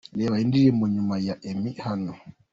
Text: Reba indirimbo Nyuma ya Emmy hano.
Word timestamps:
Reba 0.17 0.41
indirimbo 0.43 0.83
Nyuma 0.93 1.15
ya 1.27 1.35
Emmy 1.49 1.71
hano. 1.85 2.13